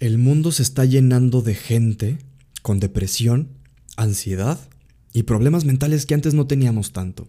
[0.00, 2.18] El mundo se está llenando de gente
[2.62, 3.50] con depresión,
[3.96, 4.58] ansiedad
[5.12, 7.28] y problemas mentales que antes no teníamos tanto.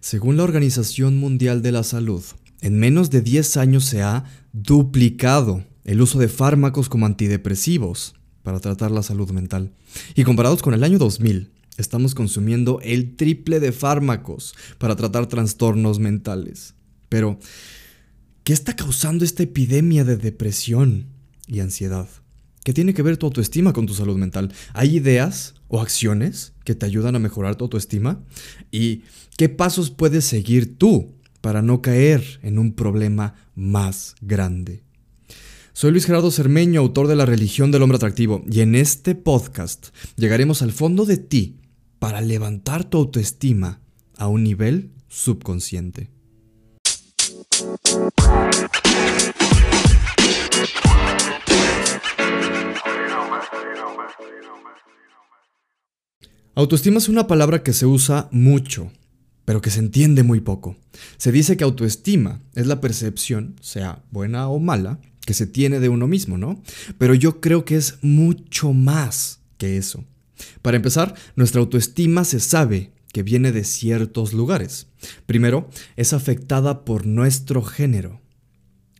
[0.00, 2.22] Según la Organización Mundial de la Salud,
[2.60, 8.60] en menos de 10 años se ha duplicado el uso de fármacos como antidepresivos para
[8.60, 9.72] tratar la salud mental.
[10.14, 15.98] Y comparados con el año 2000, estamos consumiendo el triple de fármacos para tratar trastornos
[15.98, 16.74] mentales.
[17.08, 17.38] Pero,
[18.44, 21.15] ¿qué está causando esta epidemia de depresión
[21.46, 22.08] y ansiedad?
[22.64, 24.52] ¿Qué tiene que ver tu autoestima con tu salud mental?
[24.72, 28.24] ¿Hay ideas o acciones que te ayudan a mejorar tu autoestima?
[28.72, 29.02] ¿Y
[29.36, 34.82] qué pasos puedes seguir tú para no caer en un problema más grande?
[35.74, 39.88] Soy Luis Gerardo Cermeño, autor de La religión del hombre atractivo, y en este podcast
[40.16, 41.60] llegaremos al fondo de ti
[41.98, 43.80] para levantar tu autoestima
[44.16, 46.15] a un nivel subconsciente.
[56.58, 58.90] Autoestima es una palabra que se usa mucho,
[59.44, 60.74] pero que se entiende muy poco.
[61.18, 65.90] Se dice que autoestima es la percepción, sea buena o mala, que se tiene de
[65.90, 66.62] uno mismo, ¿no?
[66.96, 70.06] Pero yo creo que es mucho más que eso.
[70.62, 74.86] Para empezar, nuestra autoestima se sabe que viene de ciertos lugares.
[75.26, 78.22] Primero, es afectada por nuestro género.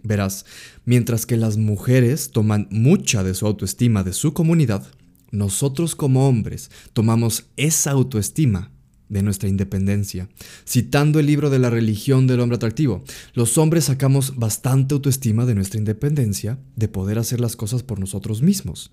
[0.02, 0.44] Verás,
[0.84, 4.86] mientras que las mujeres toman mucha de su autoestima de su comunidad,
[5.30, 8.70] nosotros como hombres tomamos esa autoestima
[9.08, 10.28] de nuestra independencia.
[10.64, 15.54] Citando el libro de la religión del hombre atractivo, los hombres sacamos bastante autoestima de
[15.54, 18.92] nuestra independencia de poder hacer las cosas por nosotros mismos.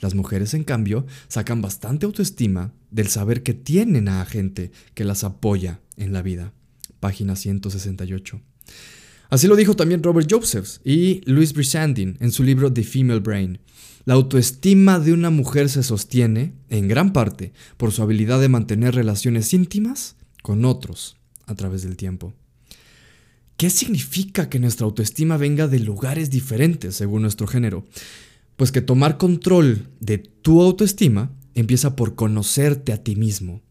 [0.00, 5.24] Las mujeres, en cambio, sacan bastante autoestima del saber que tienen a gente que las
[5.24, 6.52] apoya en la vida.
[7.00, 8.40] Página 168.
[9.34, 13.58] Así lo dijo también Robert Josephs y Louis Brisandin en su libro The Female Brain.
[14.04, 18.94] La autoestima de una mujer se sostiene, en gran parte, por su habilidad de mantener
[18.94, 21.16] relaciones íntimas con otros
[21.46, 22.32] a través del tiempo.
[23.56, 27.84] ¿Qué significa que nuestra autoestima venga de lugares diferentes según nuestro género?
[28.54, 33.62] Pues que tomar control de tu autoestima empieza por conocerte a ti mismo.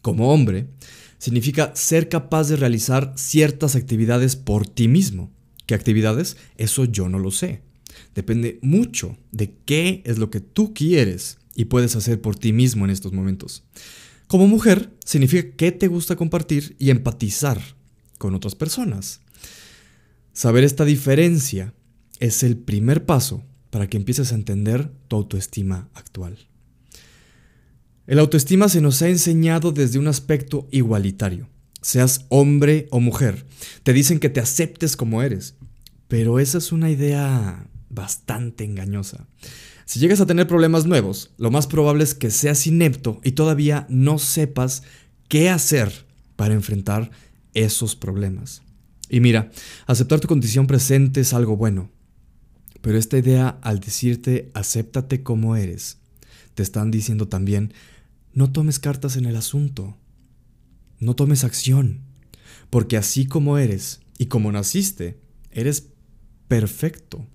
[0.00, 0.70] Como hombre,
[1.18, 5.30] significa ser capaz de realizar ciertas actividades por ti mismo.
[5.66, 6.36] ¿Qué actividades?
[6.56, 7.62] Eso yo no lo sé.
[8.14, 12.84] Depende mucho de qué es lo que tú quieres y puedes hacer por ti mismo
[12.84, 13.64] en estos momentos.
[14.28, 17.60] Como mujer, significa que te gusta compartir y empatizar
[18.18, 19.20] con otras personas.
[20.32, 21.74] Saber esta diferencia
[22.20, 26.38] es el primer paso para que empieces a entender tu autoestima actual.
[28.08, 31.46] El autoestima se nos ha enseñado desde un aspecto igualitario.
[31.82, 33.44] Seas hombre o mujer,
[33.82, 35.56] te dicen que te aceptes como eres.
[36.08, 39.26] Pero esa es una idea bastante engañosa.
[39.84, 43.86] Si llegas a tener problemas nuevos, lo más probable es que seas inepto y todavía
[43.90, 44.84] no sepas
[45.28, 47.10] qué hacer para enfrentar
[47.52, 48.62] esos problemas.
[49.10, 49.50] Y mira,
[49.86, 51.90] aceptar tu condición presente es algo bueno,
[52.80, 55.98] pero esta idea al decirte acéptate como eres,
[56.54, 57.74] te están diciendo también
[58.32, 59.96] no tomes cartas en el asunto,
[61.00, 62.00] no tomes acción,
[62.70, 65.18] porque así como eres y como naciste,
[65.50, 65.88] eres
[66.48, 67.26] perfecto.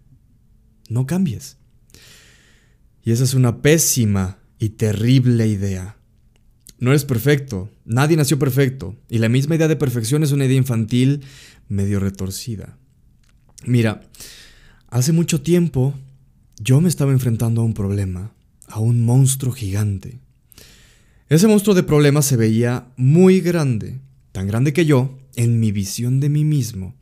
[0.89, 1.57] No cambies.
[3.03, 5.97] Y esa es una pésima y terrible idea.
[6.79, 10.57] No eres perfecto, nadie nació perfecto, y la misma idea de perfección es una idea
[10.57, 11.21] infantil
[11.69, 12.77] medio retorcida.
[13.65, 14.01] Mira,
[14.89, 15.93] hace mucho tiempo
[16.59, 18.33] yo me estaba enfrentando a un problema,
[18.67, 20.19] a un monstruo gigante.
[21.33, 23.99] Ese monstruo de problemas se veía muy grande,
[24.31, 26.93] tan grande que yo, en mi visión de mí mismo,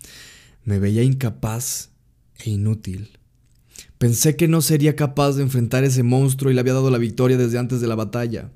[0.63, 1.89] me veía incapaz
[2.39, 3.19] e inútil.
[3.97, 7.35] Pensé que no sería capaz de enfrentar ese monstruo y le había dado la victoria
[7.35, 8.53] desde antes de la batalla.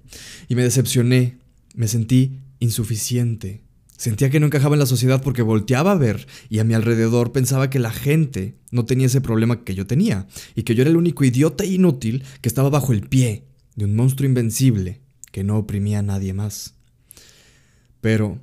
[0.48, 1.40] Y me decepcioné,
[1.74, 3.62] me sentí insuficiente.
[3.98, 7.34] Sentía que no encajaba en la sociedad porque volteaba a ver y a mi alrededor
[7.34, 10.26] pensaba que la gente no tenía ese problema que yo tenía
[10.56, 13.44] y que yo era el único idiota e inútil que estaba bajo el pie
[13.76, 15.04] de un monstruo invencible
[15.36, 16.76] que no oprimía a nadie más.
[18.00, 18.40] Pero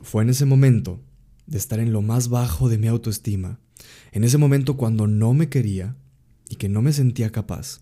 [0.00, 1.00] fue en ese momento
[1.46, 3.60] de estar en lo más bajo de mi autoestima,
[4.10, 5.94] en ese momento cuando no me quería,
[6.48, 7.78] y que no me sentía capaz,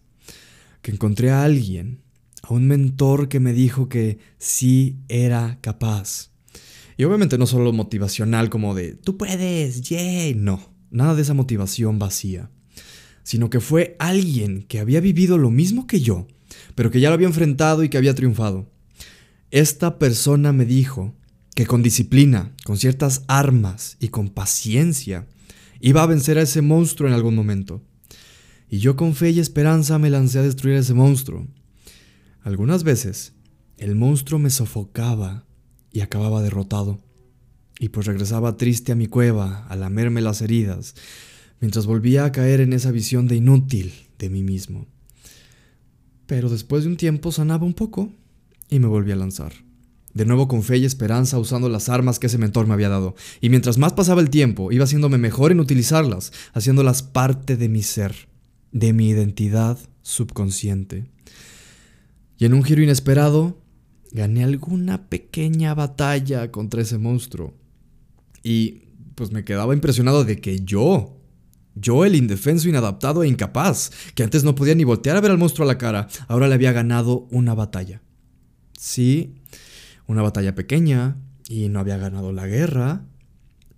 [0.82, 2.02] que encontré a alguien,
[2.42, 6.30] a un mentor que me dijo que sí era capaz.
[6.98, 11.98] Y obviamente no solo motivacional como de, tú puedes, yay, no, nada de esa motivación
[11.98, 12.50] vacía,
[13.22, 16.26] sino que fue alguien que había vivido lo mismo que yo,
[16.76, 18.70] pero que ya lo había enfrentado y que había triunfado.
[19.50, 21.17] Esta persona me dijo
[21.56, 25.26] que con disciplina, con ciertas armas y con paciencia,
[25.81, 27.82] iba a vencer a ese monstruo en algún momento.
[28.69, 31.46] y yo con fe y esperanza me lancé a destruir a ese monstruo.
[32.43, 33.32] Algunas veces,
[33.78, 35.46] el monstruo me sofocaba
[35.93, 37.00] y acababa derrotado,
[37.78, 40.96] y pues regresaba triste a mi cueva a lamerme las heridas,
[41.61, 44.88] mientras volvía a caer en esa visión de inútil de mí mismo.
[46.26, 48.12] Pero después de un tiempo sanaba un poco
[48.69, 49.52] y me volví a lanzar.
[50.12, 53.14] De nuevo con fe y esperanza usando las armas que ese mentor me había dado.
[53.40, 57.82] Y mientras más pasaba el tiempo, iba haciéndome mejor en utilizarlas, haciéndolas parte de mi
[57.82, 58.28] ser,
[58.73, 61.05] de mi identidad subconsciente.
[62.38, 63.58] Y en un giro inesperado,
[64.11, 67.55] gané alguna pequeña batalla contra ese monstruo.
[68.43, 68.84] Y
[69.17, 71.19] pues me quedaba impresionado de que yo,
[71.76, 75.38] yo el indefenso, inadaptado e incapaz, que antes no podía ni voltear a ver al
[75.38, 78.02] monstruo a la cara, ahora le había ganado una batalla.
[78.78, 79.34] Sí,
[80.06, 81.19] una batalla pequeña
[81.49, 83.05] y no había ganado la guerra,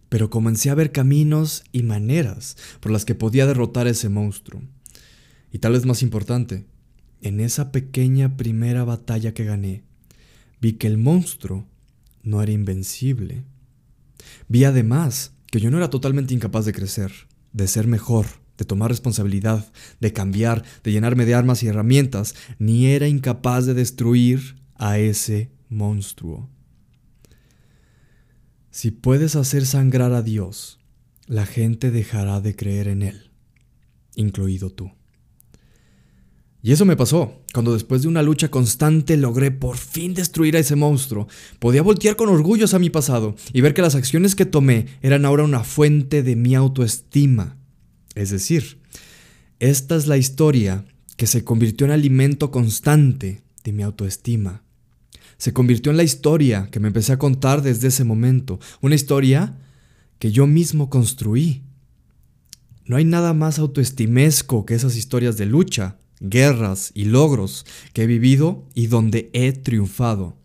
[0.08, 4.62] pero comencé a ver caminos y maneras por las que podía derrotar a ese monstruo.
[5.52, 6.66] Y tal vez más importante,
[7.20, 9.82] en esa pequeña primera batalla que gané,
[10.60, 11.66] vi que el monstruo
[12.22, 13.44] no era invencible.
[14.48, 17.12] Vi además que yo no era totalmente incapaz de crecer,
[17.52, 22.86] de ser mejor, de tomar responsabilidad, de cambiar, de llenarme de armas y herramientas, ni
[22.86, 26.48] era incapaz de destruir a ese monstruo.
[28.70, 30.78] Si puedes hacer sangrar a Dios,
[31.26, 33.30] la gente dejará de creer en Él,
[34.14, 34.97] incluido tú.
[36.62, 40.58] Y eso me pasó, cuando después de una lucha constante logré por fin destruir a
[40.58, 41.28] ese monstruo.
[41.58, 45.24] Podía voltear con orgullo a mi pasado y ver que las acciones que tomé eran
[45.24, 47.56] ahora una fuente de mi autoestima.
[48.14, 48.80] Es decir,
[49.60, 50.84] esta es la historia
[51.16, 54.62] que se convirtió en alimento constante de mi autoestima
[55.38, 59.56] se convirtió en la historia que me empecé a contar desde ese momento, una historia
[60.18, 61.62] que yo mismo construí.
[62.84, 68.06] No hay nada más autoestimesco que esas historias de lucha, guerras y logros que he
[68.06, 70.36] vivido y donde he triunfado.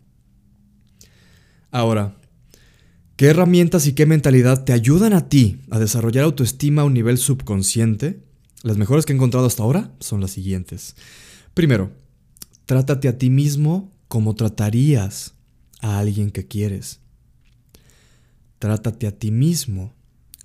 [1.70, 2.16] Ahora,
[3.16, 7.18] ¿qué herramientas y qué mentalidad te ayudan a ti a desarrollar autoestima a un nivel
[7.18, 8.20] subconsciente?
[8.62, 10.96] Las mejores que he encontrado hasta ahora son las siguientes.
[11.52, 11.92] Primero,
[12.66, 15.34] trátate a ti mismo como tratarías
[15.80, 17.00] a alguien que quieres.
[18.58, 19.92] Trátate a ti mismo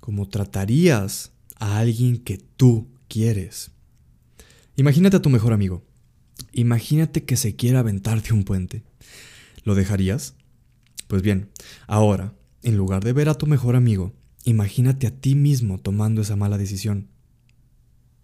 [0.00, 3.70] como tratarías a alguien que tú quieres.
[4.80, 5.84] Imagínate a tu mejor amigo.
[6.52, 8.82] Imagínate que se quiera aventar de un puente.
[9.64, 10.34] ¿Lo dejarías?
[11.06, 11.50] Pues bien,
[11.86, 12.32] ahora,
[12.62, 16.56] en lugar de ver a tu mejor amigo, imagínate a ti mismo tomando esa mala
[16.56, 17.08] decisión.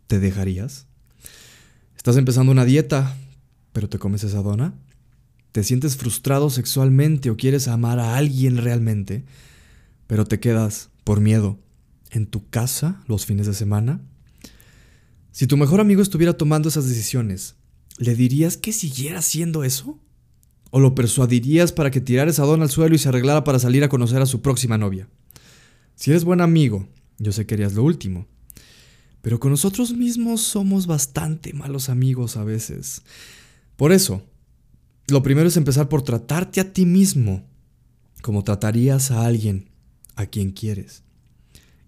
[0.06, 0.87] ¿Te dejarías?
[1.97, 3.17] Estás empezando una dieta,
[3.73, 4.75] pero te comes esa dona
[5.56, 9.25] te sientes frustrado sexualmente o quieres amar a alguien realmente,
[10.06, 11.59] pero te quedas por miedo
[12.11, 14.02] en tu casa los fines de semana.
[15.37, 17.56] Si tu mejor amigo estuviera tomando esas decisiones,
[17.99, 20.00] ¿le dirías que siguiera haciendo eso?
[20.71, 23.85] ¿O lo persuadirías para que tirara esa dona al suelo y se arreglara para salir
[23.85, 25.11] a conocer a su próxima novia?
[25.94, 26.88] Si eres buen amigo,
[27.19, 28.27] yo sé que harías lo último.
[29.21, 33.03] Pero con nosotros mismos somos bastante malos amigos a veces.
[33.77, 34.23] Por eso,
[35.06, 37.44] lo primero es empezar por tratarte a ti mismo
[38.23, 39.69] como tratarías a alguien
[40.15, 41.03] a quien quieres.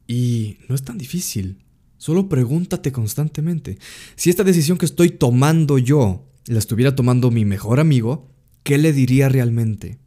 [0.07, 1.63] Y no es tan difícil.
[1.99, 3.79] Solo pregúntate constantemente.
[4.17, 8.31] Si esta decisión que estoy tomando yo la estuviera tomando mi mejor amigo,
[8.63, 9.99] ¿qué le diría realmente?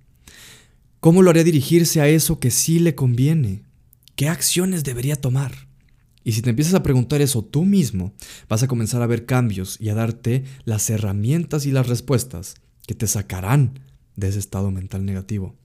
[1.00, 3.64] ¿Cómo lo haría dirigirse a eso que sí le conviene?
[4.16, 5.68] ¿Qué acciones debería tomar?
[6.24, 8.14] Y si te empiezas a preguntar eso tú mismo,
[8.48, 12.56] vas a comenzar a ver cambios y a darte las herramientas y las respuestas
[12.86, 13.80] que te sacarán
[14.16, 15.56] de ese estado mental negativo.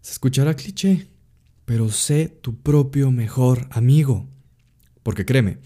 [0.00, 1.06] Se escuchará cliché,
[1.64, 4.28] pero sé tu propio mejor amigo.
[5.04, 5.58] Porque créeme,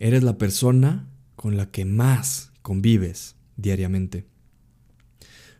[0.00, 4.26] eres la persona con la que más convives diariamente.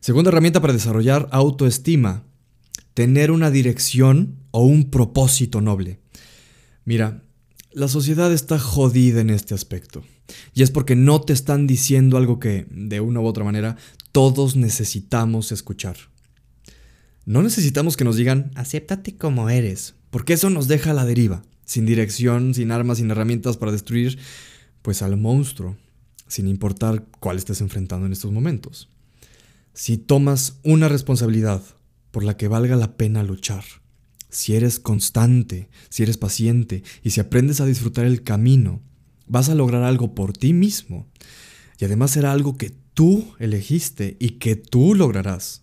[0.01, 2.25] Segunda herramienta para desarrollar autoestima,
[2.95, 6.01] tener una dirección o un propósito noble.
[6.85, 7.23] Mira,
[7.73, 10.03] la sociedad está jodida en este aspecto.
[10.55, 13.77] Y es porque no te están diciendo algo que, de una u otra manera,
[14.13, 15.97] todos necesitamos escuchar.
[17.25, 21.43] No necesitamos que nos digan, acéptate como eres, porque eso nos deja a la deriva,
[21.69, 24.19] sin dirección, sin armas, sin herramientas para destruir,
[24.81, 25.77] pues al monstruo,
[26.27, 28.89] sin importar cuál estés enfrentando en estos momentos.
[29.75, 31.63] Si tomas una responsabilidad
[32.11, 33.65] por la que valga la pena luchar,
[34.31, 38.81] si eres constante, si eres paciente y si aprendes a disfrutar el camino,
[39.27, 41.07] vas a lograr algo por ti mismo.
[41.79, 45.63] Y además será algo que tú elegiste y que tú lograrás.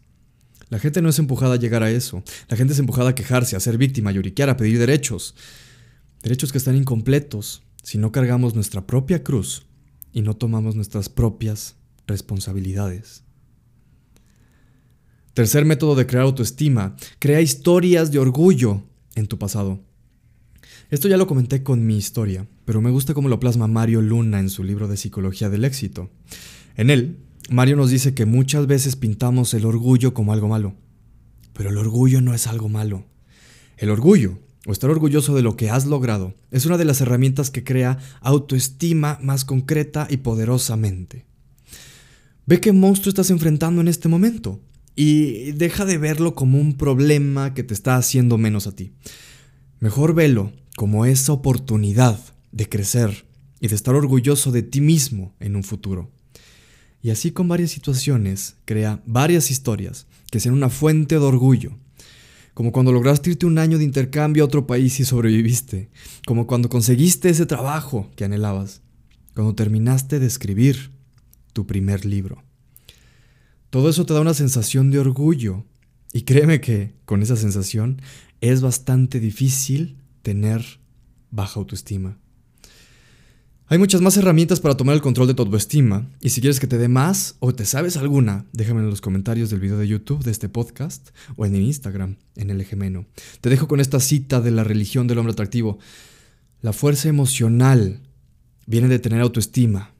[0.70, 2.24] La gente no es empujada a llegar a eso.
[2.48, 5.34] La gente es empujada a quejarse, a ser víctima, a lloriquear, a pedir derechos.
[6.26, 9.68] Derechos que están incompletos, si no cargamos nuestra propia cruz
[10.12, 11.76] y no tomamos nuestras propias
[12.08, 13.24] responsabilidades.
[15.36, 18.82] Tercer método de crear autoestima, crea historias de orgullo
[19.14, 19.84] en tu pasado.
[20.90, 24.40] Esto ya lo comenté con mi historia, pero me gusta cómo lo plasma Mario Luna
[24.40, 26.10] en su libro de Psicología del Éxito.
[26.76, 27.20] En él,
[27.52, 30.74] Mario nos dice que muchas veces pintamos el orgullo como algo malo,
[31.54, 33.06] pero el orgullo no es algo malo.
[33.78, 37.52] El orgullo, o estar orgulloso de lo que has logrado, es una de las herramientas
[37.52, 41.26] que crea autoestima más concreta y poderosamente.
[42.46, 44.60] Ve qué monstruo estás enfrentando en este momento
[44.96, 48.94] y deja de verlo como un problema que te está haciendo menos a ti.
[49.80, 52.20] Mejor velo como esa oportunidad
[52.52, 53.26] de crecer
[53.60, 56.12] y de estar orgulloso de ti mismo en un futuro.
[57.02, 61.78] Y así con varias situaciones, crea varias historias que sean una fuente de orgullo.
[62.56, 65.90] Como cuando lograste irte un año de intercambio a otro país y sobreviviste.
[66.26, 68.82] Como cuando conseguiste ese trabajo que anhelabas.
[69.36, 70.92] Cuando terminaste de escribir
[71.52, 72.44] tu primer libro.
[73.70, 75.66] Todo eso te da una sensación de orgullo.
[76.14, 78.02] Y créeme que con esa sensación
[78.40, 80.80] es bastante difícil tener
[81.32, 82.18] baja autoestima.
[83.68, 86.68] Hay muchas más herramientas para tomar el control de tu autoestima, y si quieres que
[86.68, 90.24] te dé más o te sabes alguna, déjame en los comentarios del video de YouTube
[90.24, 93.08] de este podcast o en Instagram, en el Ejemeno.
[93.42, 95.80] Te dejo con esta cita de la religión del hombre atractivo.
[96.62, 98.02] La fuerza emocional
[98.68, 99.96] viene de tener autoestima,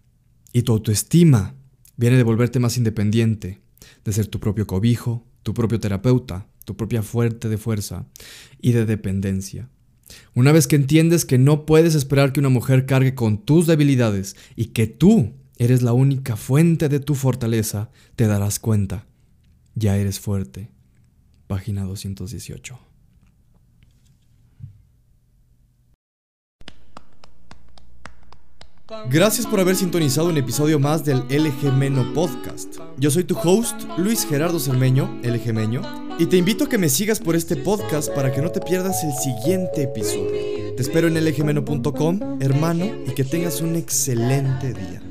[0.54, 1.56] y tu autoestima
[1.98, 3.62] viene de volverte más independiente,
[4.04, 8.06] de ser tu propio cobijo, tu propio terapeuta, tu propia fuerte de fuerza
[8.62, 9.70] y de dependencia.
[10.34, 14.36] Una vez que entiendes que no puedes esperar que una mujer cargue con tus debilidades
[14.56, 19.06] y que tú eres la única fuente de tu fortaleza, te darás cuenta.
[19.76, 20.70] Ya eres fuerte.
[21.48, 22.80] Página 218.
[29.10, 32.78] Gracias por haber sintonizado un episodio más del LG Meno Podcast.
[32.98, 36.90] Yo soy tu host, Luis Gerardo Cermeño, LG Meño, y te invito a que me
[36.90, 40.76] sigas por este podcast para que no te pierdas el siguiente episodio.
[40.76, 45.02] Te espero en lgmeno.com, hermano, y que tengas un excelente día.